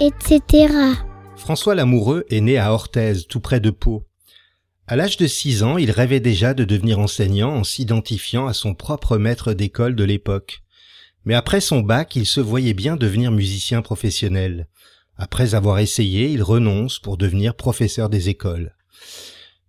[0.00, 0.72] Etc.
[1.36, 4.06] François Lamoureux est né à Orthez, tout près de Pau.
[4.86, 8.74] À l'âge de 6 ans, il rêvait déjà de devenir enseignant en s'identifiant à son
[8.74, 10.62] propre maître d'école de l'époque.
[11.24, 14.68] Mais après son bac, il se voyait bien devenir musicien professionnel.
[15.16, 18.74] Après avoir essayé, il renonce pour devenir professeur des écoles.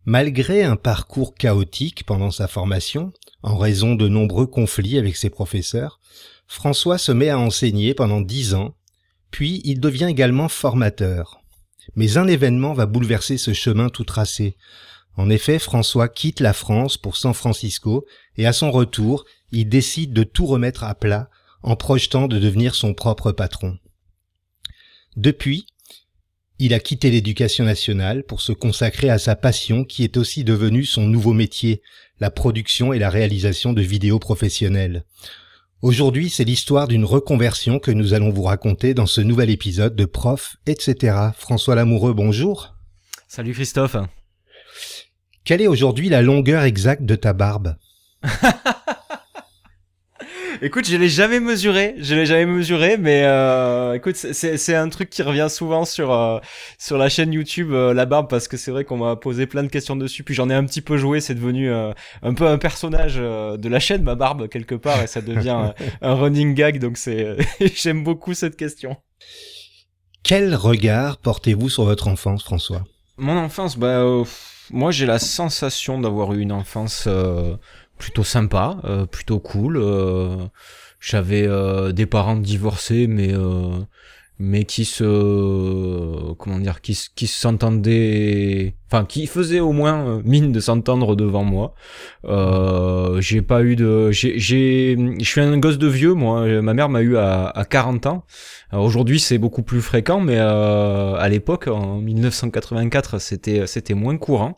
[0.05, 5.99] Malgré un parcours chaotique pendant sa formation, en raison de nombreux conflits avec ses professeurs,
[6.47, 8.75] François se met à enseigner pendant dix ans,
[9.33, 11.41] puis il devient également formateur.
[11.95, 14.55] Mais un événement va bouleverser ce chemin tout tracé.
[15.17, 18.05] En effet, François quitte la France pour San Francisco
[18.37, 21.31] et à son retour, il décide de tout remettre à plat
[21.63, 23.79] en projetant de devenir son propre patron.
[25.15, 25.65] Depuis,
[26.59, 30.85] il a quitté l'éducation nationale pour se consacrer à sa passion qui est aussi devenue
[30.85, 31.81] son nouveau métier,
[32.19, 35.05] la production et la réalisation de vidéos professionnelles.
[35.83, 40.05] Aujourd'hui, c'est l'histoire d'une reconversion que nous allons vous raconter dans ce nouvel épisode de
[40.05, 41.17] Prof, etc.
[41.37, 42.73] François Lamoureux, bonjour.
[43.27, 43.97] Salut Christophe.
[45.43, 47.75] Quelle est aujourd'hui la longueur exacte de ta barbe?
[50.65, 55.09] Écoute, je l'ai jamais mesuré, je l'ai jamais mesuré, mais euh, écoute, c'est un truc
[55.09, 56.39] qui revient souvent sur euh,
[56.77, 59.63] sur la chaîne YouTube euh, la barbe parce que c'est vrai qu'on m'a posé plein
[59.63, 61.91] de questions dessus, puis j'en ai un petit peu joué, c'est devenu euh,
[62.21, 65.73] un peu un personnage euh, de la chaîne ma barbe quelque part et ça devient
[66.01, 67.35] un running gag, donc c'est
[67.75, 68.95] j'aime beaucoup cette question.
[70.23, 72.85] Quel regard portez-vous sur votre enfance, François?
[73.17, 74.01] Mon enfance, bah
[74.71, 77.09] moi j'ai la sensation d'avoir eu une enfance
[77.97, 79.77] plutôt sympa, euh, plutôt cool.
[79.77, 80.47] Euh,
[80.99, 83.33] j'avais euh, des parents divorcés, mais
[84.39, 90.59] mais qui se comment dire qui, qui s'entendaient enfin qui faisaient au moins mine de
[90.59, 91.73] s'entendre devant moi
[92.25, 96.89] euh, j'ai pas eu de j'ai je suis un gosse de vieux moi ma mère
[96.89, 98.25] m'a eu à, à 40 ans
[98.79, 104.57] Aujourd'hui, c'est beaucoup plus fréquent, mais euh, à l'époque, en 1984, c'était c'était moins courant.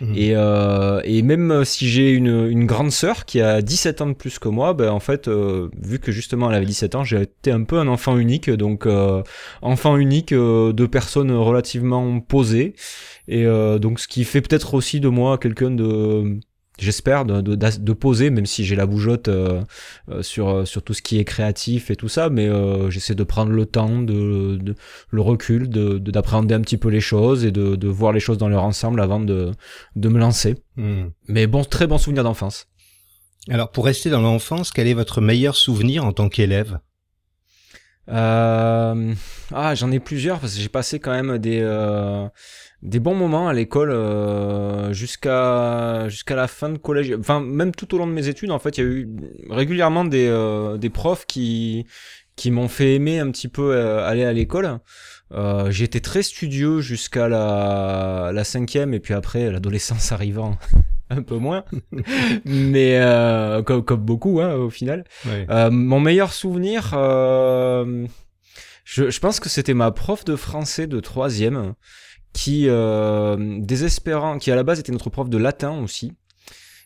[0.00, 0.14] Mmh.
[0.14, 4.12] Et, euh, et même si j'ai une, une grande sœur qui a 17 ans de
[4.12, 7.22] plus que moi, ben en fait, euh, vu que justement elle avait 17 ans, j'ai
[7.22, 9.22] été un peu un enfant unique, donc euh,
[9.62, 12.74] enfant unique euh, de personnes relativement posées.
[13.28, 16.40] Et euh, donc, ce qui fait peut-être aussi de moi quelqu'un de
[16.78, 19.62] j'espère de, de, de, poser même si j'ai la bougeotte euh,
[20.10, 23.24] euh, sur sur tout ce qui est créatif et tout ça mais euh, j'essaie de
[23.24, 24.74] prendre le temps de, de
[25.10, 28.38] le recul de d'appréhender un petit peu les choses et de, de voir les choses
[28.38, 29.52] dans leur ensemble avant de
[29.96, 30.56] de me lancer.
[30.76, 31.04] Mmh.
[31.28, 32.66] mais bon très bon souvenir d'enfance.
[33.48, 36.78] Alors pour rester dans l'enfance quel est votre meilleur souvenir en tant qu'élève?
[38.08, 39.14] Euh...
[39.52, 41.60] ah j'en ai plusieurs parce que j'ai passé quand même des
[42.86, 47.14] des bons moments à l'école euh, jusqu'à jusqu'à la fin de collège.
[47.18, 49.08] Enfin même tout au long de mes études en fait il y a eu
[49.50, 51.86] régulièrement des euh, des profs qui
[52.36, 54.78] qui m'ont fait aimer un petit peu euh, aller à l'école.
[55.32, 60.56] Euh, été très studieux jusqu'à la la cinquième et puis après l'adolescence arrivant
[61.10, 61.64] un peu moins.
[62.44, 65.02] Mais euh, comme, comme beaucoup hein, au final.
[65.26, 65.44] Ouais.
[65.50, 66.90] Euh, mon meilleur souvenir
[68.84, 71.74] je, je pense que c'était ma prof de français de troisième
[72.36, 76.12] qui euh, désespérant, qui à la base était notre prof de latin aussi,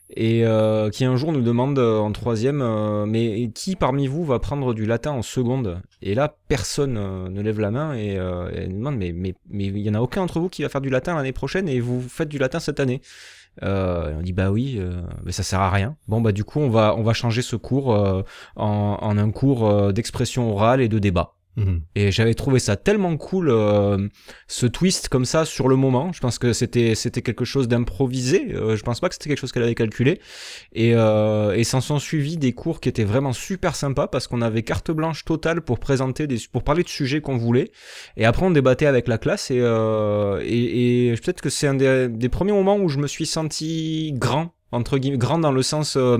[0.08, 2.64] et euh, qui un jour nous demande euh, en troisième,
[3.06, 5.82] mais qui parmi vous va prendre du latin en seconde?
[6.02, 6.94] Et là, personne
[7.28, 10.20] ne lève la main et, nous demande, mais mais mais il y en a aucun
[10.20, 12.78] d'entre vous qui va faire du latin l'année prochaine et vous faites du latin cette
[12.78, 13.02] année
[13.60, 14.80] on dit bah oui,
[15.24, 15.96] mais ça sert à rien.
[16.06, 17.88] Bon bah du coup on va on va changer ce cours
[18.56, 21.34] en, un cours d'expression orale et de débat.
[21.56, 21.82] Mhm.
[21.96, 24.08] Et j'avais trouvé ça tellement cool, euh,
[24.46, 26.12] ce twist comme ça sur le moment.
[26.12, 28.54] Je pense que c'était c'était quelque chose d'improvisé.
[28.54, 30.20] Euh, je pense pas que c'était quelque chose qu'elle avait calculé.
[30.72, 34.42] Et, euh, et s'en sont suivis des cours qui étaient vraiment super sympas parce qu'on
[34.42, 37.72] avait carte blanche totale pour présenter des pour parler de sujets qu'on voulait.
[38.16, 41.74] Et après on débattait avec la classe et euh, et, et peut-être que c'est un
[41.74, 45.62] des, des premiers moments où je me suis senti grand entre guillemets grand dans le
[45.62, 46.16] sens euh,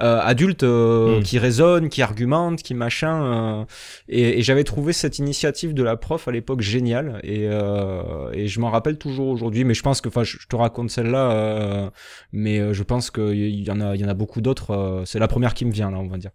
[0.00, 1.22] euh, adulte euh, Mm.
[1.22, 3.24] qui raisonne, qui argumente, qui machin.
[3.60, 3.64] euh,
[4.08, 8.46] et, et j'avais trouvé cette initiative de la prof à l'époque géniale et, euh, et
[8.48, 9.64] je m'en rappelle toujours aujourd'hui.
[9.64, 11.90] Mais je pense que, enfin, je, je te raconte celle-là, euh,
[12.32, 13.34] mais je pense qu'il
[13.66, 14.70] y en a, il y en a beaucoup d'autres.
[14.72, 16.30] euh, c'est la première qui me vient là, on va dire.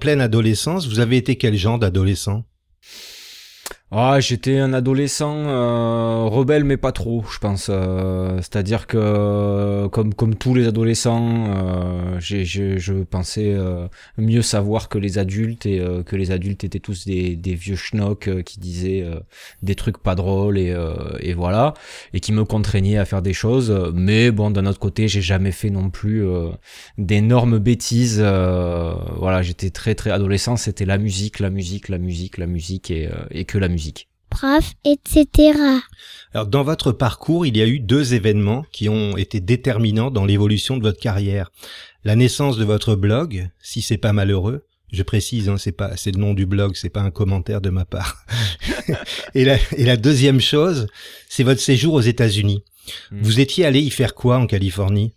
[0.00, 0.88] Pleine adolescence.
[0.88, 2.44] Vous avez été quel genre d'adolescent?
[3.92, 7.66] Ah, j'étais un adolescent euh, rebelle, mais pas trop, je pense.
[7.70, 14.88] Euh, C'est-à-dire que, euh, comme comme tous les adolescents, euh, je pensais euh, mieux savoir
[14.88, 18.60] que les adultes et euh, que les adultes étaient tous des, des vieux schnocks qui
[18.60, 19.04] disaient
[19.62, 20.72] des trucs pas drôles et,
[21.18, 21.74] et voilà,
[22.14, 23.72] et qui me contraignaient à faire des choses.
[23.92, 26.24] Mais bon, d'un autre côté, j'ai jamais fait non plus
[26.96, 28.20] d'énormes bêtises.
[28.20, 30.56] voilà, j'étais très très adolescent.
[30.56, 33.79] C'était la musique, la musique, la musique, la musique et, et que la musique.
[34.30, 35.58] Prof, etc.
[36.32, 40.24] Alors dans votre parcours, il y a eu deux événements qui ont été déterminants dans
[40.24, 41.50] l'évolution de votre carrière.
[42.04, 44.64] La naissance de votre blog, si c'est pas malheureux.
[44.92, 47.70] Je précise, hein, c'est pas, c'est le nom du blog, c'est pas un commentaire de
[47.70, 48.24] ma part.
[49.34, 50.88] et, la, et la deuxième chose,
[51.28, 52.64] c'est votre séjour aux États-Unis.
[53.12, 53.22] Mm.
[53.22, 55.14] Vous étiez allé y faire quoi en Californie?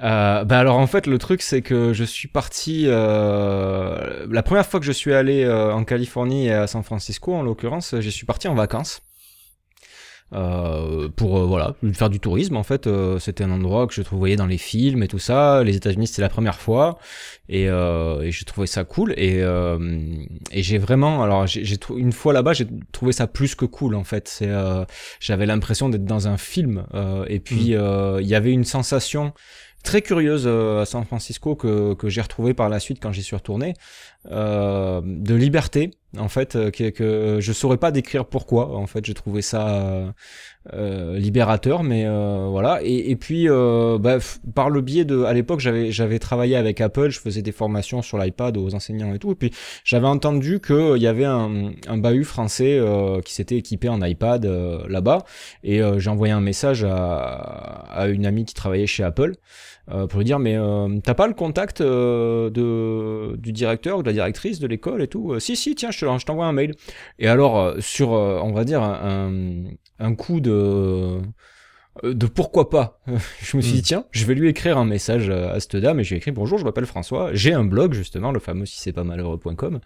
[0.00, 4.64] Euh, bah alors en fait le truc c'est que je suis parti euh, la première
[4.64, 8.10] fois que je suis allé euh, en Californie et à San Francisco en l'occurrence j'y
[8.10, 9.02] suis parti en vacances.
[10.34, 14.00] Euh, pour euh, voilà faire du tourisme en fait euh, c'était un endroit que je
[14.00, 15.62] trouvais dans les films et tout ça.
[15.62, 16.98] Les États-Unis c'était la première fois.
[17.50, 19.12] Et, euh, et j'ai trouvé ça cool.
[19.18, 19.78] Et, euh,
[20.50, 24.04] et j'ai vraiment alors j'ai une fois là-bas j'ai trouvé ça plus que cool en
[24.04, 24.26] fait.
[24.26, 24.86] C'est euh,
[25.20, 26.86] j'avais l'impression d'être dans un film.
[26.94, 29.34] Euh, et puis euh, il y avait une sensation
[29.82, 33.22] très curieuse euh, à San Francisco que, que j'ai retrouvé par la suite quand j'y
[33.22, 33.74] suis retourné
[34.30, 39.04] euh, de liberté en fait euh, que, que je saurais pas décrire pourquoi en fait
[39.04, 40.14] j'ai trouvé ça
[40.72, 42.80] euh, euh, libérateur mais euh, voilà.
[42.82, 44.18] Et, et puis euh, bah,
[44.54, 48.02] par le biais de à l'époque j'avais j'avais travaillé avec Apple je faisais des formations
[48.02, 49.32] sur l'iPad aux enseignants et tout.
[49.32, 49.50] Et puis
[49.84, 54.02] j'avais entendu que il y avait un, un bahut français euh, qui s'était équipé en
[54.02, 55.24] iPad euh, là-bas.
[55.64, 57.26] Et euh, j'ai envoyé un message à,
[57.90, 59.32] à une amie qui travaillait chez Apple.
[59.81, 64.02] euh, pour lui dire mais euh, t'as pas le contact euh, de du directeur ou
[64.02, 65.32] de la directrice de l'école et tout?
[65.32, 66.74] Euh, si si tiens je te- je t'envoie un mail.
[67.18, 69.64] Et alors euh, sur euh, on va dire un,
[69.98, 71.20] un coup de euh,
[72.02, 73.00] de pourquoi pas.
[73.42, 76.04] Je me suis dit tiens je vais lui écrire un message à cette dame et
[76.04, 77.30] je lui ai écrit bonjour je m'appelle François.
[77.34, 79.80] J'ai un blog justement le fameux si c'est pas malheureux.com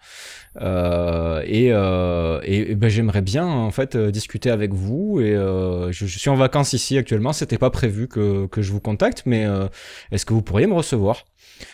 [0.61, 5.35] euh, et, euh, et, et ben j'aimerais bien en fait euh, discuter avec vous et
[5.35, 7.33] euh, je, je suis en vacances ici actuellement.
[7.33, 9.67] C'était pas prévu que, que je vous contacte mais euh,
[10.11, 11.25] est-ce que vous pourriez me recevoir?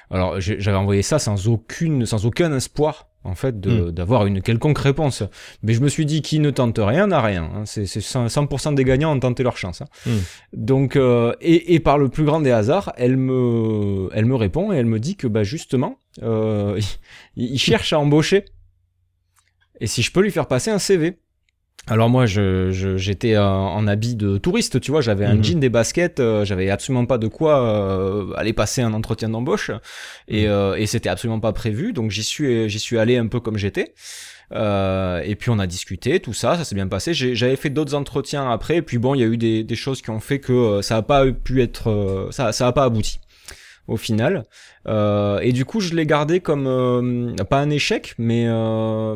[0.10, 4.42] Alors j'ai- j'avais envoyé ça sans aucune sans aucun espoir en fait de- d'avoir une
[4.42, 5.24] quelconque réponse
[5.62, 7.64] mais je me suis dit qui ne tente rien n'a rien hein.
[7.66, 9.88] c'est c'est 100%, 100% des gagnants ont tenté leur chance hein.
[10.06, 10.18] Hmm.
[10.54, 14.72] donc euh, et, et par le plus grand des hasards elle me elle me répond
[14.74, 16.80] et elle me dit que bah justement euh,
[17.36, 18.46] il, il cherche à embaucher
[19.80, 21.18] et si je peux lui faire passer un CV.
[21.88, 25.44] Alors moi, je, je- j'étais en, habit de touriste, tu vois, j'avais un Mhm.
[25.44, 29.70] jean, des baskets, euh, j'avais absolument pas de quoi euh, aller passer un entretien d'embauche,
[30.30, 33.42] et, euh, et c'était absolument pas prévu, donc j'y suis, j'y suis allé un peu
[33.42, 33.94] comme j'étais.
[34.54, 37.14] Euh, et puis on a discuté, tout ça, ça s'est bien passé.
[37.14, 39.76] J'ai- J'avais fait d'autres entretiens après, et puis bon, il y a eu des, des
[39.76, 43.20] choses qui ont fait que ça a pas pu être, ça, ça a pas abouti
[43.88, 44.44] au final.
[44.88, 49.16] Euh, et du coup, je l'ai gardé comme euh, pas un échec, mais euh,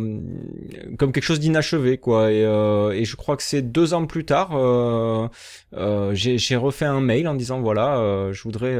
[0.98, 2.32] comme quelque chose d'inachevé, quoi.
[2.32, 5.28] Et, euh, et je crois que c'est deux ans plus tard, euh,
[5.76, 8.78] euh, j'ai refait un mail en disant voilà, je voudrais,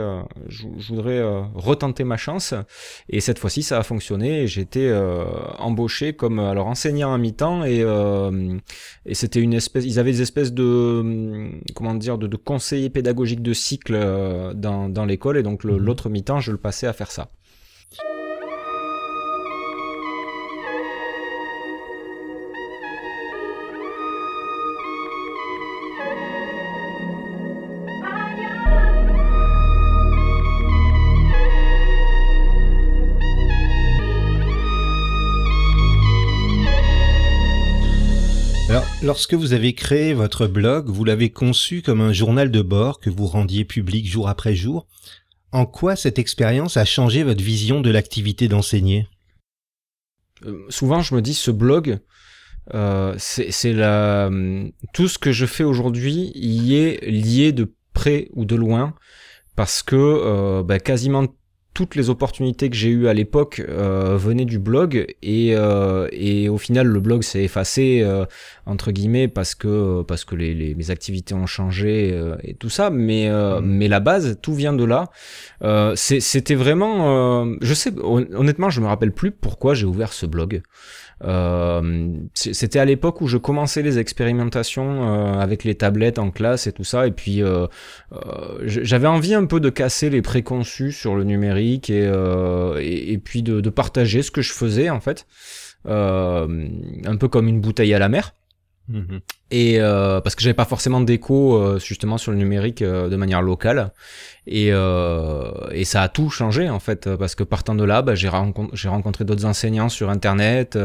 [0.48, 1.22] je, je voudrais
[1.56, 2.54] retenter ma chance.
[3.10, 4.44] Et cette fois-ci, ça a fonctionné.
[4.44, 4.94] Et j'ai été
[5.60, 7.86] embauché comme alors enseignant à mi-temps et
[9.06, 13.42] et c'était une espèce, ils avaient des espèces de comment dire de, de conseillers pédagogiques
[13.42, 13.98] de cycle
[14.56, 17.30] dans dans l'école et donc le- l'autre mi-temps, je le passais à faire ça.
[38.70, 43.00] Alors, lorsque vous avez créé votre blog, vous l'avez conçu comme un journal de bord
[43.00, 44.88] que vous rendiez public jour après jour,
[45.52, 49.08] en quoi cette expérience a changé votre vision de l'activité d'enseigner?
[50.46, 52.00] Euh, Souvent, je me dis, ce blog,
[52.74, 54.30] euh, c'est la
[54.94, 58.94] tout ce que je fais aujourd'hui y est lié de près ou de loin
[59.56, 61.26] parce que euh, bah, quasiment
[61.78, 66.50] toutes les opportunités que j'ai eues à l'époque euh, venaient du blog et, euh, et
[66.50, 68.26] au final le blog s'est effacé euh,
[68.66, 72.90] entre guillemets parce que parce que les, les mes activités ont changé et tout ça.
[72.90, 73.60] Mais mmh.
[73.62, 75.12] mais la base tout vient de là.
[75.96, 80.64] C'était vraiment je sais honnêtement je me rappelle plus pourquoi j'ai ouvert ce blog.
[82.34, 86.84] C'était à l'époque où je commençais les expérimentations avec les tablettes en classe et tout
[86.84, 87.42] ça, et puis
[88.66, 93.62] j'avais envie un peu de casser les préconçus sur le numérique et, et, puis de,
[93.62, 95.26] de, partager ce que je faisais en fait,
[95.86, 98.34] un peu comme une bouteille à la mer.
[98.90, 103.08] Mmh et euh, parce que j'avais pas forcément d'écho euh, justement sur le numérique euh,
[103.08, 103.92] de manière locale.
[104.50, 108.16] Et, euh, et ça a tout changé en fait parce que partant de là bah,
[108.16, 110.80] j'ai rencontré, j'ai rencontré d'autres enseignants sur internet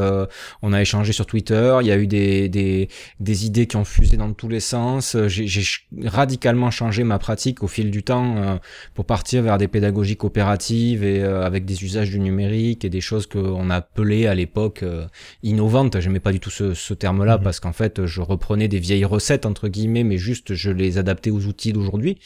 [0.62, 2.88] on a échangé sur Twitter il y a eu des, des,
[3.20, 5.16] des idées qui ont fusé dans tous les sens.
[5.28, 5.62] J'ai, j'ai
[6.04, 8.58] radicalement changé ma pratique au fil du temps
[8.94, 13.28] pour partir vers des pédagogies coopératives et avec des usages du numérique et des choses
[13.28, 14.84] qu'on appelait à l'époque
[15.44, 16.00] innovantes.
[16.00, 18.78] J'aimais pas du tout ce, ce terme là mmh parce qu'en fait je reprends des
[18.78, 22.18] vieilles recettes entre guillemets, mais juste je les adaptais aux outils d'aujourd'hui.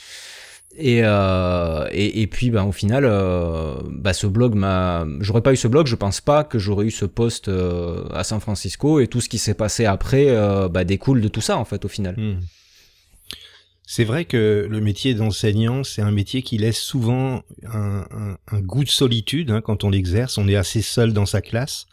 [0.78, 5.06] Et, euh, et, puis, bah, au final, euh, bah, ce blog m'a.
[5.20, 8.24] J'aurais pas eu ce blog, je pense pas que j'aurais eu ce poste euh, à
[8.24, 11.56] San Francisco et tout ce qui s'est passé après euh, bah, découle de tout ça
[11.56, 12.14] en fait au final.
[12.18, 12.40] Hmm.
[13.86, 17.42] C'est vrai que le métier d'enseignant, c'est un métier qui laisse souvent
[17.72, 20.38] un goût de solitude hein, quand on l'exerce.
[20.38, 21.86] On est assez seul dans sa classe.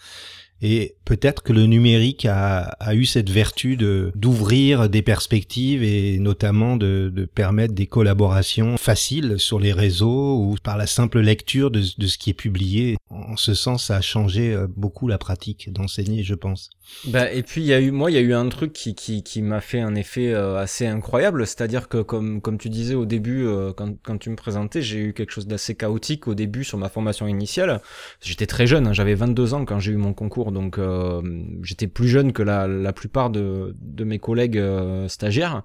[0.65, 6.19] Et peut-être que le numérique a, a eu cette vertu de d'ouvrir des perspectives et
[6.19, 11.69] notamment de, de, permettre des collaborations faciles sur les réseaux ou par la simple lecture
[11.69, 12.95] de, de ce qui est publié.
[13.09, 16.69] En ce sens, ça a changé euh, beaucoup la pratique d'enseigner, je pense.
[17.07, 18.95] Bah, et puis il y a eu moi il y a eu un truc qui
[18.95, 22.95] qui, qui m'a fait un effet euh, assez incroyable, c'est-à-dire que comme comme tu disais
[22.95, 26.35] au début euh, quand quand tu me présentais, j'ai eu quelque chose d'assez chaotique au
[26.35, 27.81] début sur ma formation initiale.
[28.21, 31.21] J'étais très jeune, hein, j'avais 22 ans quand j'ai eu mon concours donc euh,
[31.61, 35.63] j'étais plus jeune que la, la plupart de, de mes collègues euh, stagiaires.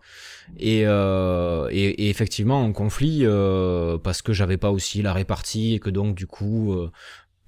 [0.59, 3.25] Et, euh, et, et, effectivement en conflit
[4.03, 6.75] parce que j'avais pas aussi la répartie et que donc du coup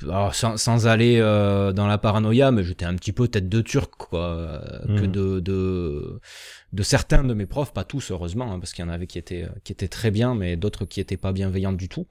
[0.03, 3.91] alors sans, sans aller dans la paranoïa, mais j'étais un petit peu tête de turc,
[3.97, 6.21] quoi, que de, de,
[6.73, 9.19] de certains de mes profs, pas tous heureusement, hein, parce qu'il y en avait qui
[9.19, 12.07] étaient qui étaient très bien, mais d'autres qui étaient pas bienveillants du tout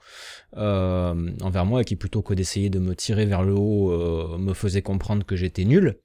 [0.57, 4.37] euh, envers moi, et qui plutôt que d'essayer de me tirer vers le haut, euh,
[4.37, 5.99] me faisaient comprendre que j'étais nul.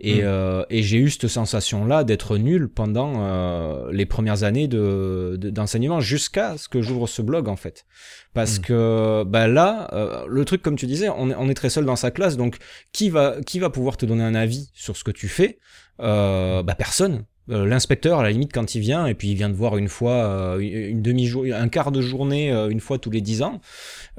[0.00, 0.24] Et, mm.
[0.24, 6.00] euh, et j'ai eu cette sensation-là d'être nul pendant euh, les premières années de, d'enseignement
[6.00, 7.84] jusqu'à ce que j'ouvre ce blog en fait.
[8.32, 8.62] Parce mm.
[8.62, 11.84] que bah là, euh, le truc comme tu disais, on est, on est très seul
[11.84, 12.58] dans sa classe, donc
[12.92, 15.58] qui va qui va pouvoir te donner un avis sur ce que tu fais?
[16.00, 17.24] Euh, Bah personne.
[17.50, 19.88] Euh, l'inspecteur à la limite quand il vient et puis il vient te voir une
[19.88, 23.60] fois euh, une demi un quart de journée euh, une fois tous les dix ans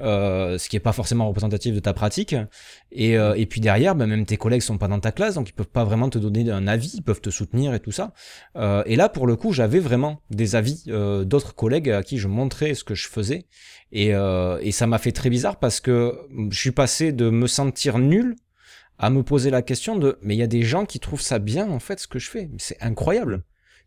[0.00, 2.34] ce qui est pas forcément représentatif de ta pratique.
[2.90, 5.52] Et, et puis derrière bah, même tes collègues sont pas dans ta classe donc ils
[5.52, 8.12] peuvent pas vraiment te donner un avis ils peuvent te soutenir et tout ça.
[8.56, 12.74] Et là pour le coup j'avais vraiment des avis d'autres collègues à qui je montrais
[12.74, 13.46] ce que je faisais.
[13.92, 16.18] Et, et ça m'a fait très bizarre parce que
[16.50, 18.36] je suis passé de me sentir nul
[19.00, 21.38] à me poser la question de mais il y a des gens qui trouvent ça
[21.38, 22.50] bien en fait ce que je fais.
[22.58, 23.42] C'est incroyable.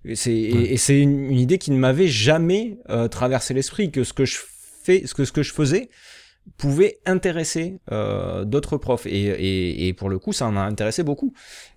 [0.05, 4.11] Et c'est et, c'est une, idée qui ne m'avait jamais euh, traversé l'esprit que ce
[4.11, 4.37] que je
[4.83, 5.89] fais ce que ce que je faisais
[6.57, 9.05] pouvait intéresser euh, d'autres profs.
[9.05, 11.33] Et, et, et, pour le coup ça en a intéressé beaucoup.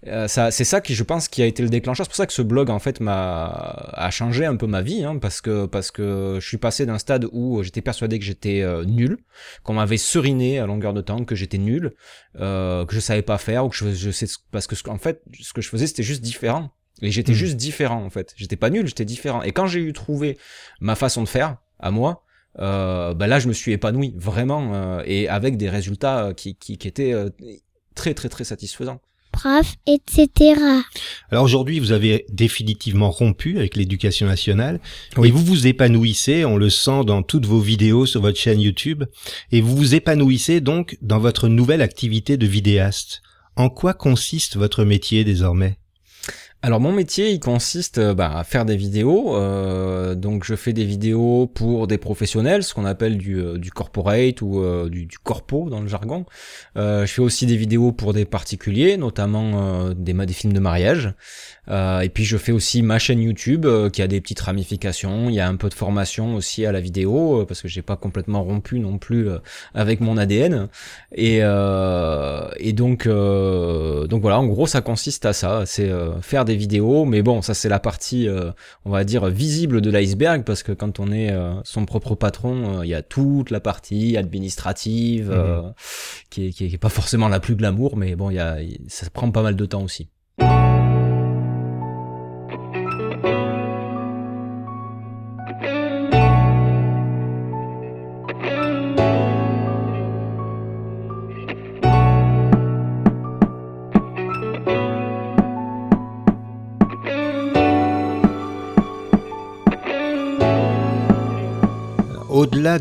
[0.07, 2.07] Euh, ça c'est ça qui je pense qui a été le déclencheur.
[2.07, 5.05] C'est pour ça que ce blog en fait m'a a changé un peu ma vie
[5.05, 8.63] hein, parce que parce que je suis passé d'un stade où j'étais persuadé que j'étais
[8.63, 9.19] euh, nul
[9.63, 11.93] qu'on m'avait seriné à longueur de temps que j'étais nul
[12.41, 15.23] euh, que je savais pas faire ou que je, je sais parce que en fait
[15.41, 16.71] ce que je faisais c'était juste différent.
[17.03, 17.35] Et j'étais mmh.
[17.35, 18.33] juste différent en fait.
[18.37, 19.43] J'étais pas nul j'étais différent.
[19.43, 20.39] Et quand j'ai eu trouvé
[20.81, 22.26] ma façon de faire à moi
[22.59, 26.55] euh, bah là je me suis épanoui vraiment euh, et avec des résultats euh, qui,
[26.55, 27.31] qui, qui étaient euh,
[27.95, 29.01] très très très satisfaisants.
[29.33, 30.59] Prof, etc.
[31.31, 34.81] Alors aujourd'hui, vous avez définitivement rompu avec l'éducation nationale
[35.19, 35.29] oui.
[35.29, 39.05] et vous vous épanouissez, on le sent dans toutes vos vidéos sur votre chaîne YouTube,
[39.53, 43.21] et vous vous épanouissez donc dans votre nouvelle activité de vidéaste.
[43.57, 45.77] En quoi consiste votre métier désormais?
[46.63, 49.37] Alors mon métier, il consiste euh, bah, à faire des vidéos.
[49.37, 53.71] Euh, donc je fais des vidéos pour des professionnels, ce qu'on appelle du, euh, du
[53.71, 56.25] corporate ou du, du, corpo dans le jargon.
[56.75, 61.13] je fais aussi des vidéos pour des particuliers, notamment des, des films de mariage.
[61.69, 65.29] et puis je fais aussi ma chaîne YouTube qui a des petites ramifications.
[65.29, 67.97] Il y a un peu de formation aussi à la vidéo parce que j'ai pas
[67.97, 69.29] complètement rompu non plus
[69.75, 70.69] avec mon ADN.
[71.13, 75.91] Et, et donc donc voilà, en gros ça consiste à ça, c'est
[76.23, 78.51] faire des vidéos, mais bon, ça c'est la partie, euh,
[78.87, 82.79] on va dire, visible de l'iceberg, parce que quand on est euh, son propre patron,
[82.79, 85.75] euh, il y a toute la partie administrative, mhm.
[86.31, 88.57] qui, est, qui, est, pas forcément la plus glamour, mais bon, y a,
[88.89, 90.09] ça prend pas mal de temps aussi.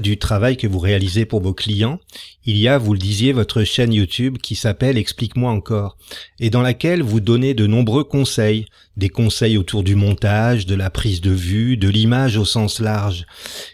[0.06, 2.00] Du travail que vous réalisez pour vos clients,
[2.46, 5.98] il y a, vous le disiez, votre chaîne YouTube qui s'appelle Explique-moi encore,
[6.40, 10.92] et dans laquelle vous donnez de nombreux conseils, des conseils autour du montage, de la
[10.92, 13.26] prise de vue, de l'image au sens large.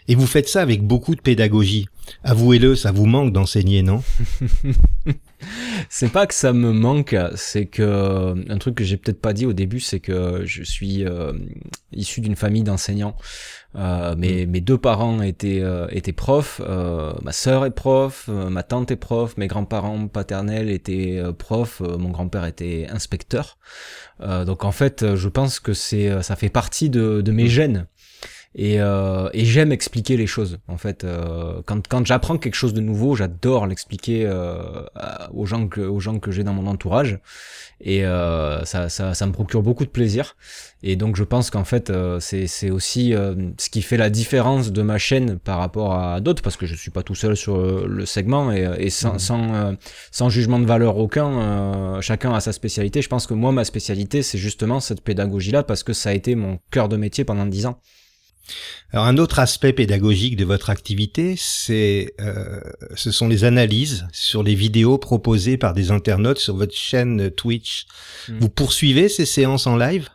[0.08, 1.86] Et vous faites ça avec beaucoup de pédagogie.
[2.24, 4.02] Avouez-le, ça vous manque d'enseigner, non?
[5.88, 9.46] C'est pas que ça me manque, c'est que un truc que j'ai peut-être pas dit
[9.46, 11.32] au début, c'est que je suis euh,
[11.92, 13.16] issu d'une famille d'enseignants.
[13.74, 14.50] Euh, mes, mm.
[14.50, 18.90] mes, deux parents étaient, euh, étaient profs, euh, ma sœur est prof, euh, ma tante
[18.90, 23.58] est prof, mes grands-parents paternels étaient profs, mon grand-père était inspecteur.
[24.20, 27.48] donc en fait, je pense que c'est ça fait partie de, de mes mm.
[27.48, 27.86] gènes.
[28.54, 30.58] Et, et j'aime expliquer les choses.
[30.68, 31.06] En fait,
[31.66, 34.30] quand, quand j'apprends quelque chose de nouveau, j'adore l'expliquer
[35.32, 37.18] aux gens que aux gens que j'ai dans mon entourage
[37.82, 40.36] et euh, ça, ça, ça, me procure beaucoup de plaisir.
[40.82, 44.70] Et donc je pense qu'en fait euh, c'est aussi euh, ce qui fait la différence
[44.70, 47.86] de ma chaîne par rapport à d'autres, parce que je suis pas tout seul sur
[47.86, 49.18] le segment et, et sans, mmh.
[49.18, 49.76] sans,
[50.12, 53.02] sans, jugement de valeur aucun, chacun a sa spécialité.
[53.02, 56.34] Je pense que moi ma spécialité c'est justement cette pédagogie-là parce que ça a été
[56.36, 57.80] mon cœur de métier pendant dix ans.
[58.92, 62.60] Alors un autre aspect pédagogique de votre activité, c'est euh,
[62.94, 67.86] ce sont les analyses sur les vidéos proposées par des internautes sur votre chaîne Twitch.
[68.28, 68.38] Hmm.
[68.40, 70.08] Vous poursuivez ces séances en live?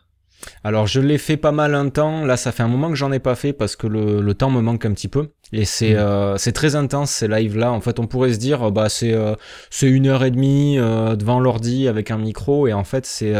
[0.64, 3.12] Alors je l'ai fait pas mal un temps, là ça fait un moment que j'en
[3.12, 5.28] ai pas fait parce que le, le temps me manque un petit peu.
[5.52, 5.98] Et c'est mm.
[5.98, 7.72] euh, c'est très intense ces lives là.
[7.72, 9.34] En fait, on pourrait se dire bah c'est euh,
[9.70, 13.34] c'est une heure et demie euh, devant l'ordi avec un micro et en fait c'est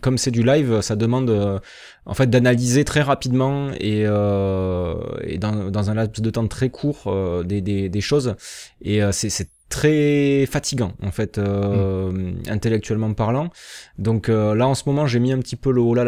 [0.00, 1.60] comme c'est du live, ça demande
[2.06, 7.12] en fait d'analyser très rapidement et, et dans, dans un laps de temps très court
[7.44, 8.34] des, des, des choses
[8.82, 12.42] et c'est très fatigant en fait mm.
[12.48, 13.50] intellectuellement parlant.
[13.98, 16.04] Donc là en ce moment j'ai mis un petit peu le haut là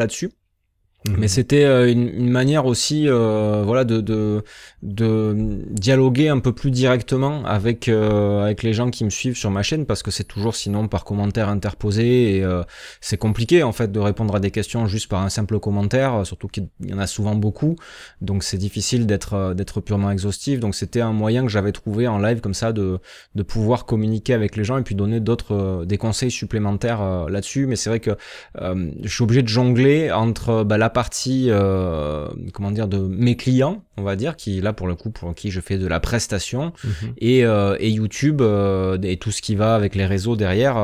[1.04, 1.20] là-dessus.
[1.20, 1.28] Mais mhm.
[1.28, 4.42] c'était euh, une, une, manière aussi, euh, voilà, de, de,
[4.82, 5.34] de
[5.70, 9.62] dialoguer un peu plus directement avec euh, avec les gens qui me suivent sur ma
[9.62, 12.62] chaîne, parce que c'est toujours sinon par commentaire interposé et euh,
[13.00, 16.48] c'est compliqué en fait de répondre à des questions juste par un simple commentaire, surtout
[16.48, 17.76] qu'il y en a souvent beaucoup,
[18.20, 20.60] donc c'est difficile d'être d'être purement exhaustif.
[20.60, 22.98] Donc c'était un moyen que j'avais trouvé en live comme ça de
[23.34, 27.66] de pouvoir communiquer avec les gens et puis donner d'autres des conseils supplémentaires là-dessus.
[27.66, 28.10] Mais c'est vrai que
[28.58, 33.82] je suis obligé de jongler entre bah, la partie, euh, comment dire, de mes clients,
[33.96, 36.72] on va dire, qui là pour le coup pour qui je fais de la prestation,
[36.84, 37.14] mhm.
[37.18, 40.76] et, euh, et, YouTube euh, et tout ce qui va avec les réseaux derrière.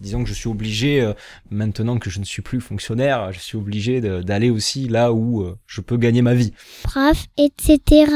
[0.00, 1.12] disons que je suis obligé,
[1.50, 5.80] maintenant que je ne suis plus fonctionnaire, je suis obligé d'aller aussi là où je
[5.80, 6.52] peux gagner ma vie.
[6.82, 8.10] Prof, etc.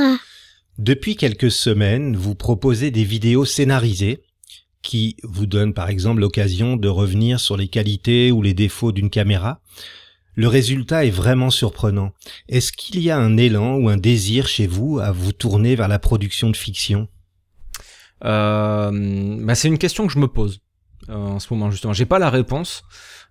[0.79, 4.23] Depuis quelques semaines, vous proposez des vidéos scénarisées
[4.83, 9.11] qui vous donnent par exemple l'occasion de revenir sur les qualités ou les défauts d'une
[9.11, 9.61] caméra.
[10.39, 12.13] Le résultat est vraiment surprenant.
[12.49, 15.89] Est-ce qu'il y a un élan ou un désir chez vous à vous tourner vers
[15.89, 17.09] la production de fiction?
[18.25, 20.61] Euh, bah C'est une question que je me pose
[21.09, 21.93] euh, en ce moment justement.
[21.93, 22.85] J'ai pas la réponse.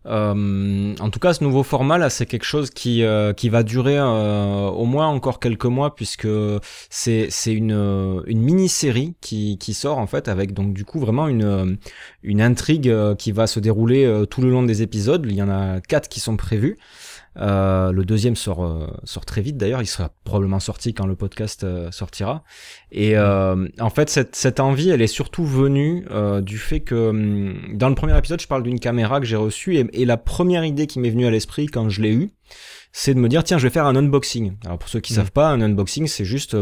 [0.06, 3.98] Euh, en tout cas, ce nouveau format là, c'est quelque chose qui euh, va durer
[3.98, 6.28] euh, au moins encore quelques mois puisque
[6.90, 11.78] c'est une mini série qui qui sort en fait avec donc du coup vraiment une
[12.24, 15.26] une intrigue qui va se dérouler tout le long des épisodes.
[15.30, 16.78] Il y en a quatre qui sont prévus.
[17.40, 21.16] Euh, le deuxième sort, euh, sort très vite d'ailleurs, il sera probablement sorti quand le
[21.16, 22.44] podcast euh, sortira.
[22.92, 26.06] Et en fait, cette, cette envie, elle est surtout venue
[26.42, 29.78] du fait que hum, dans le premier épisode, je parle d'une caméra que j'ai reçue
[29.78, 32.30] et, et, la première idée qui m'est venue à l'esprit quand je l'ai eue,
[32.92, 34.54] c'est de me dire tiens je vais faire un unboxing.
[34.66, 35.16] Alors pour ceux qui mmh.
[35.18, 36.56] savent pas, un unboxing c'est juste,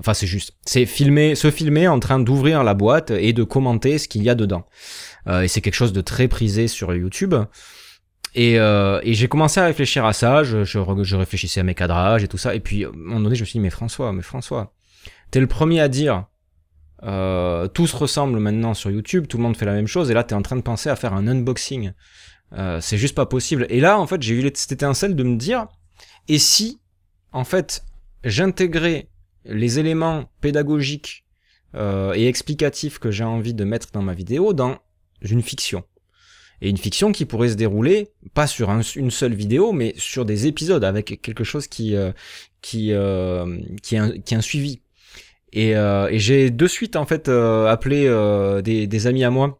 [0.00, 3.98] enfin c'est juste, c'est filmer, se filmer en train d'ouvrir la boîte et de commenter
[3.98, 4.66] ce qu'il y a dedans.
[5.28, 7.34] et c'est quelque chose de très prisé sur YouTube.
[8.34, 12.28] Et, euh, et j'ai commencé à réfléchir à ça, je, réfléchissais à mes cadrages et
[12.28, 14.22] tout ça, et puis à un moment donné, je me suis dit, mais François, mais
[14.22, 14.72] François,
[15.30, 16.26] t'es le premier à dire,
[17.02, 20.14] euh, tout se ressemble maintenant sur YouTube, tout le monde fait la même chose, et
[20.14, 21.92] là, t'es en train de penser à faire un unboxing.
[22.52, 23.66] Euh, c'est juste pas possible.
[23.68, 25.66] Et là, en fait, j'ai eu cette étincelle de me dire,
[26.28, 26.80] et si,
[27.32, 27.84] en fait,
[28.24, 29.08] j'intégrais
[29.44, 31.24] les éléments pédagogiques
[31.74, 34.78] euh, et explicatifs que j'ai envie de mettre dans ma vidéo dans
[35.22, 35.84] une fiction?
[36.62, 40.46] Et une fiction qui pourrait se dérouler pas sur une seule vidéo mais sur des
[40.46, 42.12] épisodes avec quelque chose qui euh,
[42.62, 44.80] qui euh, qui, un suivi.
[45.52, 48.08] Et, euh, et j'ai de suite en fait appelé
[48.62, 49.58] des, des amis à moi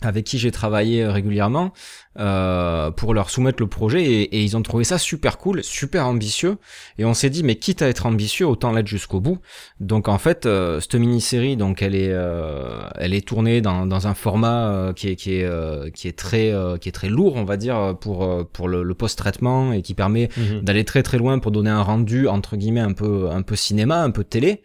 [0.00, 1.72] avec qui j'ai travaillé régulièrement
[2.18, 6.06] euh, pour leur soumettre le projet et, et, ils ont trouvé ça super cool, super
[6.06, 6.56] ambitieux
[6.98, 9.38] et on s'est dit mais quitte à être ambitieux autant l'être jusqu'au bout.
[9.80, 14.08] Donc en fait euh, cette mini-série donc elle est euh, elle est tournée dans, dans
[14.08, 17.08] un format euh, qui est qui est euh, qui est très euh, qui est très
[17.08, 20.60] lourd on va dire pour pour le, le post-traitement et qui permet Mhm.
[20.62, 24.02] d'aller très très loin pour donner un rendu entre guillemets un peu un peu cinéma,
[24.02, 24.62] un peu télé.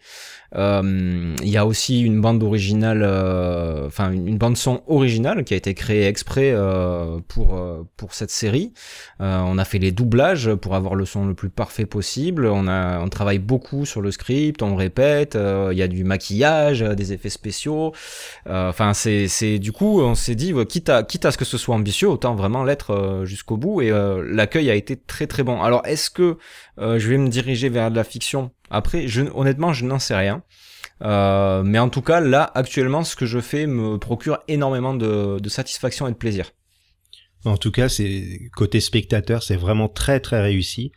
[0.54, 5.44] Euh, Il y a aussi une bande originale, euh, enfin une, une bande son originale
[5.44, 8.72] qui a été créée exprès euh, pour euh, pour cette série.
[9.20, 12.46] Euh, on a fait les doublages pour avoir le son le plus parfait possible.
[12.46, 15.36] On a on travaille beaucoup sur le script, on répète.
[15.36, 17.92] euh, Il y a du maquillage, euh, des effets spéciaux.
[18.48, 21.44] Euh, Enfin c'est c'est du coup on s'est dit quitte à quitte à ce que
[21.44, 23.82] ce soit ambitieux, autant vraiment l'être euh, jusqu'au bout.
[23.82, 25.60] Et euh, l'accueil a été très très bon.
[25.62, 26.38] Alors est-ce que
[26.78, 30.42] euh, je vais me diriger vers de la fiction après, honnêtement, je n'en sais rien.
[31.02, 35.38] Euh, mais en tout cas, là, actuellement, ce que je fais me procure énormément de,
[35.38, 36.52] de satisfaction et de plaisir.
[37.44, 40.92] En tout cas, c'est côté spectateur, c'est vraiment très très réussi.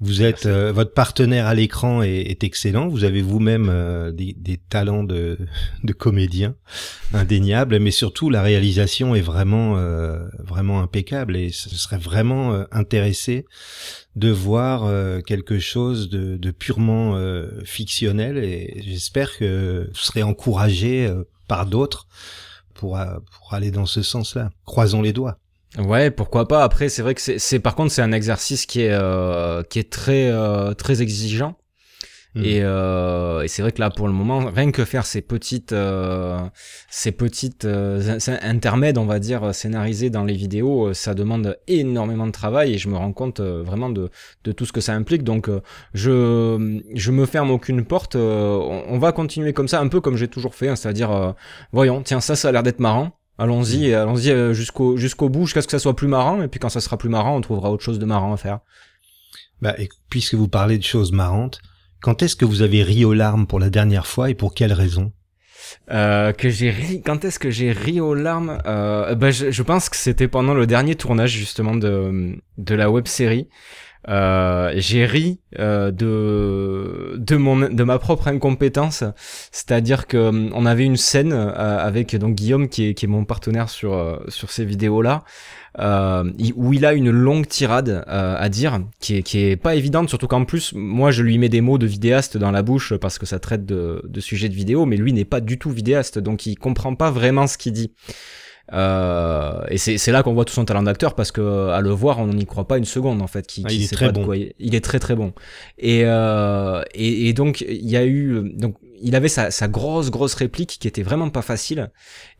[0.00, 2.88] Vous êtes euh, votre partenaire à l'écran est, est excellent.
[2.88, 5.38] Vous avez vous-même euh, des, des talents de,
[5.84, 6.56] de comédien
[7.12, 12.64] indéniables, mais surtout la réalisation est vraiment euh, vraiment impeccable et ce serait vraiment euh,
[12.72, 13.46] intéressé
[14.16, 20.24] de voir euh, quelque chose de, de purement euh, fictionnel et j'espère que vous serez
[20.24, 22.08] encouragé euh, par d'autres
[22.74, 22.98] pour
[23.30, 24.50] pour aller dans ce sens-là.
[24.64, 25.38] Croisons les doigts.
[25.78, 26.62] Ouais, pourquoi pas.
[26.62, 29.90] Après, c'est vrai que c'est, par contre, c'est un exercice qui est euh, qui est
[29.90, 31.56] très euh, très exigeant.
[32.36, 32.44] Mm.
[32.44, 35.72] Et, euh, et c'est vrai que là, pour le moment, rien que faire ces petites,
[35.72, 36.38] euh,
[36.90, 41.56] ces petites euh, in- intermèdes, on va dire, scénarisés dans les vidéos, euh, ça demande
[41.68, 44.10] énormément de travail et je me rends compte euh, vraiment de,
[44.44, 45.22] de tout ce que ça implique.
[45.24, 45.60] Donc, euh,
[45.92, 48.16] je, je me ferme aucune porte.
[48.16, 51.12] euh, on, on va continuer comme ça, un peu comme j'ai toujours fait, hein, c'est-à-dire,
[51.12, 51.32] euh,
[51.72, 53.12] voyons, tiens, ça, ça a l'air d'être marrant.
[53.38, 56.42] Allons-y, allons-y euh, jusqu'au jusqu'au bout, jusqu'à ce que ça soit plus marrant.
[56.42, 58.60] Et puis quand ça sera plus marrant, on trouvera autre chose de marrant à faire.
[59.60, 61.60] Bah, et puisque vous parlez de choses marrantes,
[62.00, 64.72] quand est-ce que vous avez ri aux larmes pour la dernière fois et pour quelle
[64.72, 65.12] raison?
[65.90, 67.02] Euh, que j'ai ri.
[67.02, 68.58] Quand est-ce que j'ai ri aux larmes?
[68.66, 72.90] Euh, bah, je, je pense que c'était pendant le dernier tournage justement de de la
[72.90, 73.48] web série.
[74.08, 79.02] Euh, j'ai ri euh, de de mon de ma propre incompétence,
[79.50, 83.08] c'est-à-dire que hum, on avait une scène euh, avec donc Guillaume qui est qui est
[83.08, 85.24] mon partenaire sur euh, sur ces vidéos là.
[85.80, 89.74] Euh, où il a une longue tirade euh, à dire qui est qui est pas
[89.74, 92.94] évidente surtout qu'en plus moi je lui mets des mots de vidéaste dans la bouche
[92.94, 95.70] parce que ça traite de de sujets de vidéo mais lui n'est pas du tout
[95.70, 97.90] vidéaste donc il comprend pas vraiment ce qu'il dit
[98.72, 102.18] euh, et c'est là qu'on voit tout son talent d'acteur parce que à le voir
[102.18, 104.24] on n'y croit pas une seconde en fait qu'il Ah, il est très bon.
[104.24, 105.34] quoi il, il est très très bon.
[105.78, 110.10] Et euh, et, et donc il y a eu donc il avait sa, sa grosse
[110.10, 111.90] grosse réplique qui était vraiment pas facile.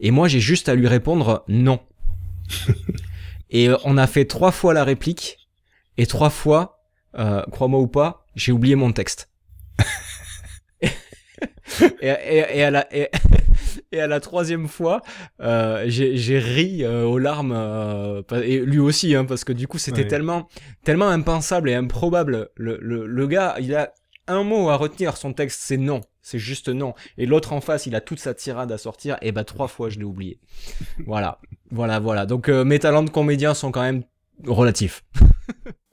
[0.01, 1.81] Et moi j'ai juste à lui répondre non.
[3.51, 5.39] Et euh, on a fait trois fois la réplique
[5.99, 6.81] et trois fois
[7.19, 9.29] euh, crois-moi ou pas j'ai oublié mon texte.
[12.01, 13.09] Et, et, et à la et,
[13.93, 15.03] et à la troisième fois
[15.41, 19.79] euh, j'ai ri euh, aux larmes euh, et lui aussi hein, parce que du coup
[19.79, 20.07] c'était Ouais.
[20.09, 20.49] tellement
[20.85, 22.51] tellement impensable et improbable.
[22.57, 23.93] Le, le, le gars il a
[24.27, 26.01] un mot à retenir son texte c'est non.
[26.23, 26.95] C'est juste non.
[27.19, 29.19] Et l'autre en face il a toute sa tirade à sortir.
[29.21, 30.41] Et bah trois fois je l'ai oublié.
[31.07, 31.39] Voilà.
[31.71, 32.25] Voilà voilà.
[32.27, 34.03] Donc mes talents de comédien sont quand même
[34.47, 35.05] relatifs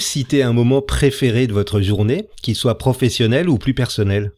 [0.00, 4.32] citer un moment préféré de votre journée, qu'il soit professionnel ou plus personnel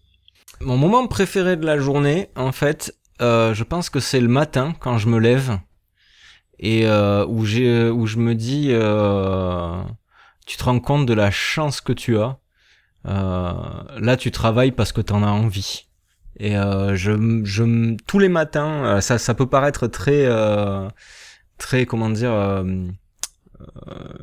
[0.61, 4.75] Mon moment préféré de la journée, en fait, euh, je pense que c'est le matin
[4.79, 5.59] quand je me lève
[6.59, 9.83] et euh, où j'ai où je me dis, euh,
[10.47, 12.39] tu te rends compte de la chance que tu as.
[13.07, 13.53] Euh,
[13.99, 15.87] là, tu travailles parce que t'en as envie.
[16.39, 20.89] Et euh, je, je, tous les matins, euh, ça, ça peut paraître très, euh,
[21.59, 22.87] très, comment dire, euh,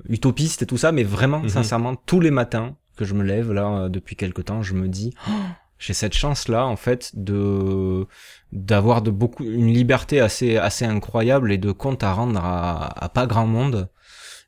[0.08, 1.49] utopiste et tout ça, mais vraiment, Mhm.
[1.49, 5.13] sincèrement, tous les matins que je me lève là depuis quelque temps, je me dis,
[5.30, 5.32] Oh,
[5.78, 8.06] j'ai cette chance là, en fait, de
[8.52, 13.10] d'avoir de beaucoup une liberté assez assez incroyable et de compte à rendre à, à
[13.10, 13.89] pas grand monde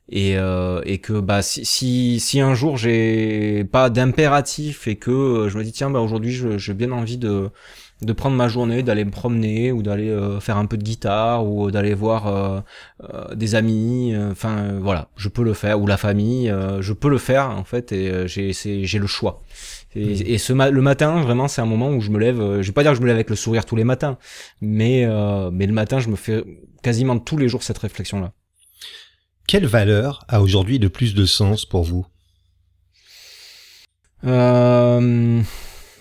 [0.08, 5.10] et, euh, et que bah si, si si un jour j'ai pas d'impératif et que
[5.12, 7.50] euh, je me dis tiens bah aujourd'hui j'ai bien envie de
[8.02, 11.46] de prendre ma journée d'aller me promener ou d'aller euh, faire un peu de guitare
[11.46, 12.60] ou d'aller voir euh,
[13.04, 16.82] euh, des amis euh, enfin euh, voilà je peux le faire ou la famille euh,
[16.82, 19.42] je peux le faire en fait et euh, j'ai le choix.
[19.94, 22.62] Et, et ce ma- le matin vraiment c'est un moment où je me lève euh,
[22.62, 24.18] je vais pas dire que je me lève avec le sourire tous les matins
[24.60, 26.44] mais euh, mais le matin je me fais
[26.82, 28.32] quasiment tous les jours cette réflexion là
[29.46, 32.06] Quelle valeur a aujourd'hui le plus de sens pour vous?
[34.24, 35.42] Euh,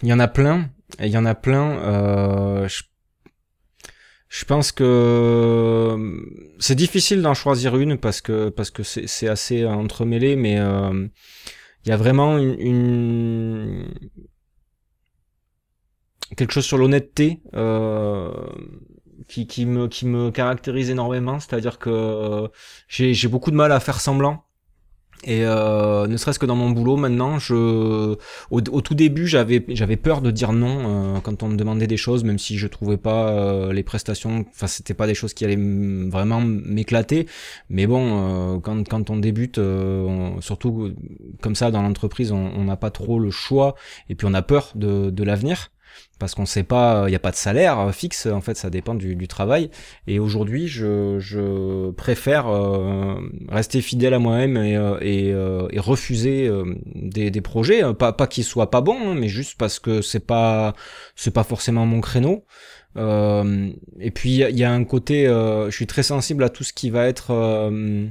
[0.04, 0.70] Il y en a plein.
[1.00, 1.78] Il y en a plein.
[1.80, 2.84] Euh, je,
[4.30, 5.98] je pense que
[6.60, 11.08] c'est difficile d'en choisir une parce que parce que c'est assez entremêlé, mais euh,
[11.86, 13.90] il y a vraiment une, une-
[16.38, 18.32] quelque chose sur l'honnêteté euh,
[19.28, 21.40] qui qui me qui me caractérise énormément.
[21.40, 22.50] C'est-à-dire que
[22.88, 24.46] j'ai j'ai beaucoup de mal à faire semblant.
[25.24, 28.16] Et euh, ne serait-ce que dans mon boulot maintenant, je
[28.50, 31.98] au, tout début j'avais j'avais peur de dire non euh, quand on me demandait des
[31.98, 35.46] choses, même si je trouvais pas euh, les prestations, enfin c'était pas des choses qui
[35.46, 35.60] allaient
[36.10, 37.28] vraiment m'éclater.
[37.70, 39.60] Mais bon, quand quand on débute,
[40.40, 40.92] surtout
[41.42, 43.76] comme ça dans l'entreprise, on on n'a pas trop le choix
[44.10, 45.70] et puis on a peur de de l'avenir
[46.20, 48.70] parce qu'on sait pas, il n'y a pas de salaire euh, fixe, en fait, ça
[48.70, 49.70] dépend du, du travail.
[50.08, 53.16] Et aujourd'hui, je, je préfère euh,
[53.50, 57.94] rester fidèle à moi-même et, euh, et, euh, et refuser euh, des, des projets, euh,
[57.94, 60.74] pas, pas qu'ils soient pas bons, hein, mais juste parce que c'est pas,
[61.16, 62.46] c'est pas forcément mon créneau.
[62.98, 66.64] Euh, et puis il y a- un côté, euh, je suis très sensible à tout
[66.66, 68.06] ce qui va être euh,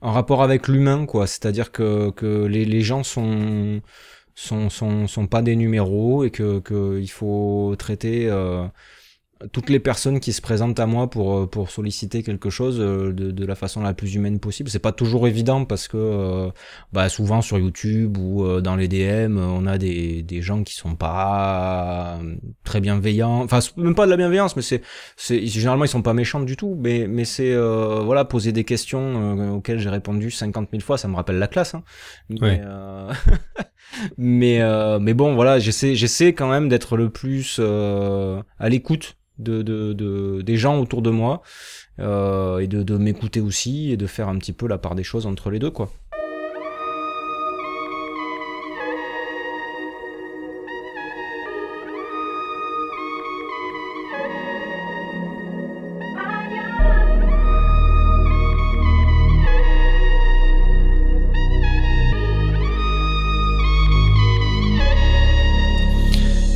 [0.00, 1.26] en rapport avec l'humain, quoi.
[1.26, 3.80] C'est-à-dire que, que les, les gens sont
[4.34, 8.66] sont, sont, sont pas des numéros et que, que il faut traiter euh,
[9.52, 13.12] toutes les personnes qui se présentent à moi pour, euh, pour solliciter quelque chose euh,
[13.12, 14.70] de, de la façon la plus humaine possible.
[14.70, 16.50] C'est pas toujours évident parce que euh,
[16.92, 20.74] bah, souvent sur YouTube ou euh, dans les DM, on a des, des gens qui
[20.74, 22.20] sont pas
[22.62, 23.42] très bienveillants.
[23.42, 24.82] Enfin, même pas de la bienveillance, mais c'est,
[25.16, 26.76] c'est généralement ils sont pas méchants du tout.
[26.80, 31.08] Mais, mais c'est euh, voilà poser des questions auxquelles j'ai répondu 50 000 fois, ça
[31.08, 31.74] me rappelle la classe.
[31.74, 31.82] Hein.
[32.30, 32.60] Mais, Ouais.
[34.18, 39.16] mais euh, mais bon voilà j'essaie j'essaie quand même d'être le plus euh, à l'écoute
[39.38, 41.42] de, de, de des gens autour de moi
[42.00, 45.26] euh, et de m'écouter aussi et de faire un petit peu la part des choses
[45.26, 45.90] entre les deux quoi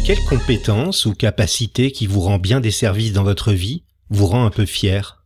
[0.09, 4.47] Quelle compétence ou capacité qui vous rend bien des services dans votre vie vous rend
[4.47, 5.23] un peu fier?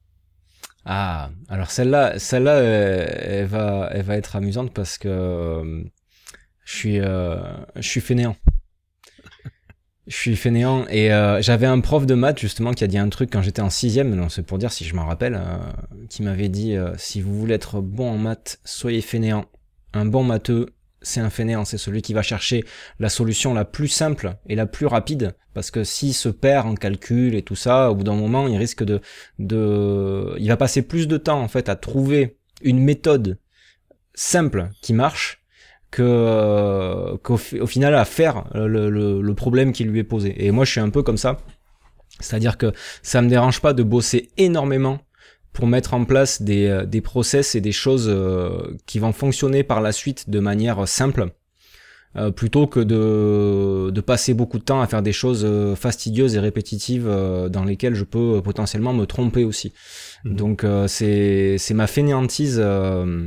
[0.84, 5.84] Ah alors celle-là celle-là euh, elle va elle va être amusante parce que euh,
[6.64, 7.36] je suis euh,
[7.76, 8.34] je suis fainéant
[10.08, 11.10] je suis fainéant et
[11.42, 14.12] j'avais un prof de maths justement qui a dit un truc quand j'étais en sixième,
[14.16, 15.40] non c'est pour dire si je m'en rappelle,
[16.10, 19.44] qui m'avait dit si vous voulez être bon en maths, soyez fainéant.
[19.94, 20.70] Un bon matheux,
[21.02, 22.64] c'est un fainéant, c'est celui qui va chercher
[22.98, 26.74] la solution la plus simple et la plus rapide, parce que s'il se perd en
[26.74, 29.00] calcul et tout ça, au bout d'un moment, il risque de,
[29.38, 33.38] de, il va passer plus de temps en fait à trouver une méthode
[34.14, 35.42] simple qui marche
[35.90, 40.44] que qu'au fi- au final à faire le, le, le problème qui lui est posé.
[40.44, 41.38] Et moi, je suis un peu comme ça.
[42.20, 45.00] C'est-à-dire que ça me dérange pas de bosser énormément
[45.52, 49.62] pour mettre en place des, euh, des process et des choses euh, qui vont fonctionner
[49.62, 51.28] par la suite de manière simple,
[52.16, 56.40] euh, plutôt que de, de passer beaucoup de temps à faire des choses fastidieuses et
[56.40, 59.72] répétitives euh, dans lesquelles je peux potentiellement me tromper aussi.
[60.24, 60.36] Mhm.
[60.36, 63.26] Donc euh, c'est c'est ma fainéantise euh,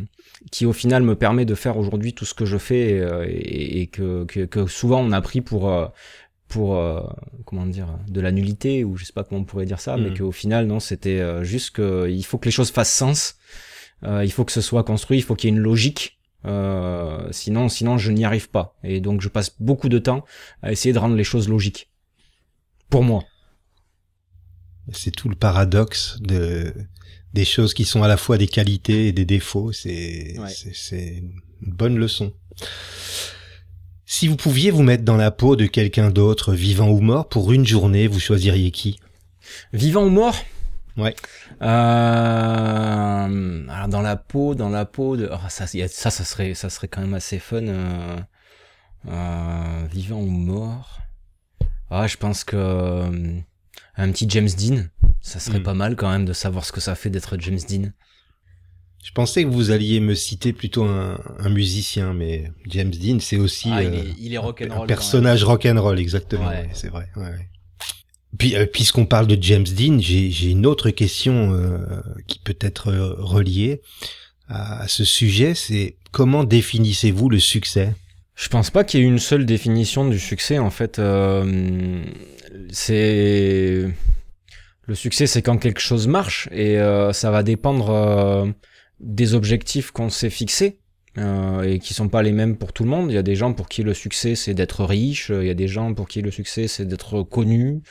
[0.52, 3.82] qui au final me permet de faire aujourd'hui tout ce que je fais euh, et,
[3.82, 5.88] et que, que, que souvent on a pris pour euh,
[6.48, 7.02] pour euh,
[7.46, 10.10] comment dire de la nullité ou je sais pas comment on pourrait dire ça mais
[10.12, 10.18] Mhm.
[10.18, 13.36] qu'au final non c'était euh, juste que il faut que les choses fassent sens
[14.04, 17.28] euh, il faut que ce soit construit il faut qu'il y ait une logique euh,
[17.32, 20.24] sinon sinon je n'y arrive pas et donc je passe beaucoup de temps
[20.62, 21.90] à essayer de rendre les choses logiques
[22.90, 23.24] pour moi
[24.94, 26.72] C'est tout le paradoxe de
[27.34, 29.72] des choses qui sont à la fois des qualités et des défauts.
[29.74, 30.48] C'est Ouais.
[30.50, 31.18] c'est- c'est
[31.62, 32.32] une bonne leçon.
[34.06, 37.52] Si vous pouviez vous mettre dans la peau de quelqu'un d'autre, vivant ou mort, pour
[37.52, 39.00] une journée, vous choisiriez qui?
[39.74, 40.36] Vivant ou mort?
[40.98, 41.16] Ouais.
[41.62, 41.66] Euh,
[43.70, 46.88] alors dans la peau, dans la peau de, oh, ça, ça, ça serait, ça serait
[46.88, 47.64] quand même assez fun.
[47.68, 48.18] Euh,
[49.08, 51.00] euh, vivant ou mort?
[51.90, 53.40] Ah, je pense que euh,
[53.98, 54.84] un petit James Dean,
[55.22, 55.64] ça serait Mm.
[55.64, 57.90] pas mal quand même de savoir ce que ça fait d'être James Dean.
[59.06, 63.38] Je pensais que vous alliez me citer plutôt un, un musicien, mais James Dean, c'est
[63.38, 66.48] aussi Ah, il euh, il est un personnage rock'n'roll, exactement.
[66.48, 66.62] Ouais.
[66.62, 67.06] ouais, c'est vrai.
[67.16, 67.50] ouais, ouais.
[68.40, 71.78] Puis, euh, puisqu'on parle de James Dean, j'ai j'ai une autre question euh,
[72.26, 73.82] qui peut être euh, reliée
[74.48, 75.54] à, à ce sujet.
[75.54, 77.94] C'est comment définissez-vous le succès?
[78.34, 80.58] Je pense pas qu'il y ait une seule définition du succès.
[80.58, 82.04] En fait, euh,
[82.72, 83.86] c'est
[84.88, 88.48] le succès, c'est quand quelque chose marche et euh, ça va dépendre euh,
[89.00, 90.80] des objectifs qu'on s'est fixés.
[91.18, 93.12] euh, et qui sont pas les mêmes pour tout le monde.
[93.12, 95.54] Il y a des gens pour qui le succès c'est d'être riche, il y a
[95.54, 97.82] des gens pour qui le succès c'est d'être connu,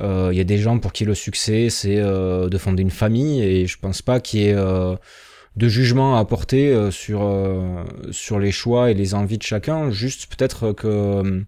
[0.00, 2.90] euh, il y a des gens pour qui le succès c'est euh, de fonder une
[2.90, 4.96] famille et je pense pas qu'il y ait euh,
[5.56, 9.90] de jugement à apporter euh, sur euh, sur les choix et les envies de chacun.
[9.90, 11.44] Juste peut-être que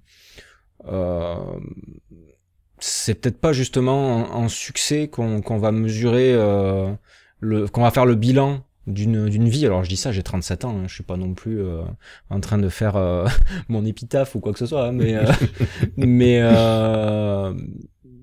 [2.81, 6.35] c'est peut-être pas justement en, succès qu'on va mesurer
[7.41, 9.67] qu'on va faire le bilan d'une d'une vie.
[9.67, 11.83] Alors je dis ça, j'ai 37 ans, hein, je suis pas non plus euh,
[12.31, 13.27] en train de faire euh,
[13.69, 15.25] mon épitaphe ou quoi que ce soit, hein, mais euh,
[15.97, 17.53] mais euh,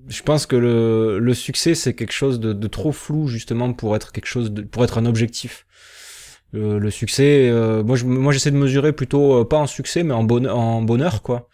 [0.08, 3.94] je pense que le, le succès c'est quelque chose de, de trop flou justement pour
[3.96, 5.66] être quelque chose de, pour être un objectif.
[6.52, 10.02] Le, le succès, euh, moi je, moi j'essaie de mesurer plutôt euh, pas en succès
[10.02, 11.48] mais en bonheur, en bonheur quoi.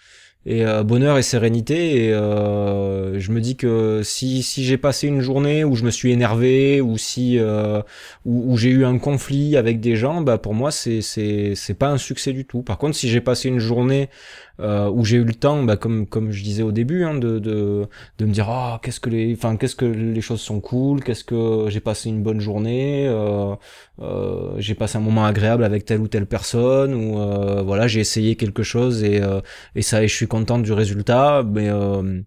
[0.49, 5.09] Et euh, bonheur et sérénité et euh, je me dis que si si j'ai passé
[5.09, 7.83] une journée où je me suis énervé ou si euh,
[8.25, 11.75] où, où j'ai eu un conflit avec des gens, bah pour moi c'est c'est c'est
[11.75, 12.63] pas un succès du tout.
[12.63, 14.09] Par contre, si j'ai passé une journée
[14.61, 17.39] euh, où j'ai eu le temps, bah comme comme je disais au début, hein, de
[17.39, 17.87] de
[18.19, 21.25] de me dire oh qu'est-ce que les enfin qu'est-ce que les choses sont cool, qu'est-ce
[21.25, 23.55] que j'ai passé une bonne journée, euh,
[24.01, 27.17] euh, j'ai passé un moment agréable avec telle ou telle personne ou
[27.65, 29.21] voilà j'ai essayé quelque chose et
[29.75, 32.21] et ça et je suis content du résultat, mais euh,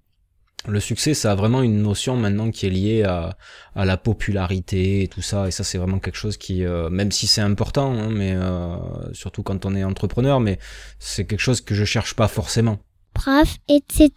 [0.67, 3.37] le succès, ça a vraiment une notion maintenant qui est liée à,
[3.75, 5.47] à la popularité et tout ça.
[5.47, 8.77] Et ça, c'est vraiment quelque chose qui, euh, même si c'est important, hein, mais euh,
[9.13, 10.57] surtout quand on est entrepreneur, mais
[10.97, 12.79] c'est quelque chose que je cherche pas forcément.
[13.13, 14.11] prof, etc.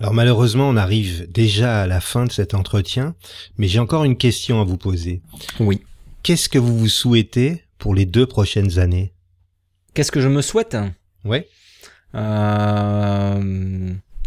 [0.00, 3.14] Alors malheureusement, on arrive déjà à la fin de cet entretien,
[3.56, 5.22] mais j'ai encore une question à vous poser.
[5.58, 5.80] Oui.
[6.22, 9.12] Qu'est-ce que vous vous souhaitez pour les deux prochaines années?
[9.94, 10.76] Qu'est-ce que je me souhaite?
[11.24, 11.48] Ouais.
[12.14, 13.38] Euh,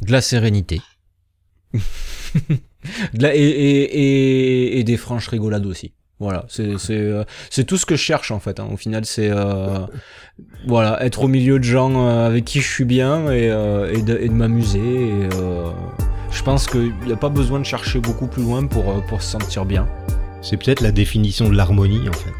[0.02, 0.82] De la sérénité.
[1.74, 3.84] de la, et, et,
[4.76, 5.94] et, et des franches rigolades aussi.
[6.20, 8.60] Voilà, c'est euh, c'est tout ce que je cherche en fait.
[8.60, 8.67] hein.
[8.72, 9.80] Au final, c'est euh,
[10.67, 14.32] voilà être au milieu de gens euh, avec qui je suis bien et, de, de
[14.32, 15.28] m'amuser.
[16.32, 19.32] Je pense qu'il n'y a pas besoin de chercher beaucoup plus loin pour pour se
[19.32, 19.88] sentir bien.
[20.44, 22.34] C'est peut-être la définition de l'harmonie en fait.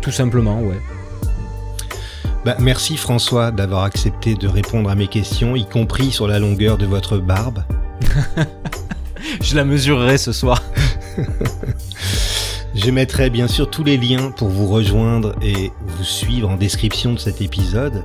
[0.00, 0.78] Tout simplement, ouais.
[2.46, 6.78] Bah, merci François d'avoir accepté de répondre à mes questions, y compris sur la longueur
[6.78, 7.64] de votre barbe.
[9.42, 10.62] Je la mesurerai ce soir.
[12.76, 17.14] Je mettrai bien sûr tous les liens pour vous rejoindre et vous suivre en description
[17.14, 18.04] de cet épisode.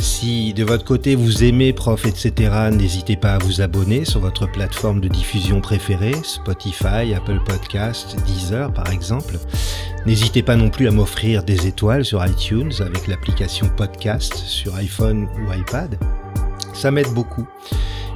[0.00, 4.50] Si de votre côté vous aimez Prof, etc., n'hésitez pas à vous abonner sur votre
[4.50, 9.38] plateforme de diffusion préférée, Spotify, Apple Podcast, Deezer par exemple.
[10.06, 15.28] N'hésitez pas non plus à m'offrir des étoiles sur iTunes avec l'application Podcast sur iPhone
[15.38, 15.98] ou iPad.
[16.72, 17.46] Ça m'aide beaucoup.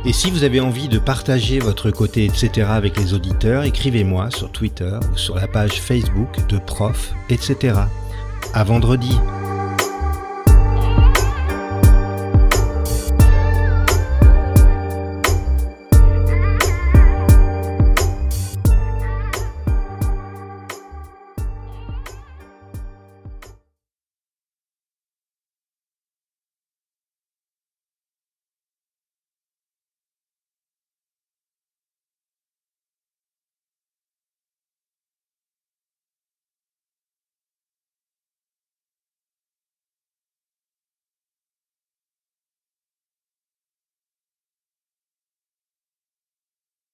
[0.06, 2.66] Et si vous avez envie de partager votre côté, etc.
[2.70, 7.74] avec les auditeurs, écrivez-moi sur Twitter ou sur la page Facebook de Prof, etc.
[8.54, 9.14] À vendredi.